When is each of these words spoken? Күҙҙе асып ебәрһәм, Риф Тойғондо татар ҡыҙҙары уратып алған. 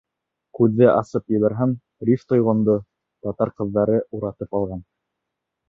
Күҙҙе 0.59 0.87
асып 0.91 1.33
ебәрһәм, 1.35 1.75
Риф 2.09 2.25
Тойғондо 2.33 2.79
татар 3.27 3.55
ҡыҙҙары 3.61 4.01
уратып 4.21 4.61
алған. 4.63 4.85